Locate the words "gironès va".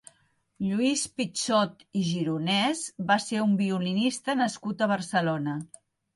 2.07-3.19